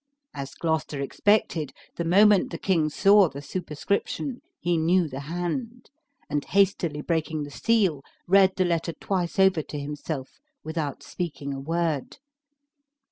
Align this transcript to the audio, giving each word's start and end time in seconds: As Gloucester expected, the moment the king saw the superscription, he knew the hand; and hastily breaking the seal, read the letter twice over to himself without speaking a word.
As 0.33 0.55
Gloucester 0.55 0.99
expected, 0.99 1.73
the 1.95 2.03
moment 2.03 2.49
the 2.49 2.57
king 2.57 2.89
saw 2.89 3.29
the 3.29 3.39
superscription, 3.39 4.41
he 4.59 4.75
knew 4.75 5.07
the 5.07 5.19
hand; 5.19 5.91
and 6.27 6.43
hastily 6.43 7.01
breaking 7.01 7.43
the 7.43 7.51
seal, 7.51 8.01
read 8.27 8.53
the 8.55 8.65
letter 8.65 8.93
twice 8.93 9.37
over 9.37 9.61
to 9.61 9.77
himself 9.79 10.39
without 10.63 11.03
speaking 11.03 11.53
a 11.53 11.59
word. 11.59 12.17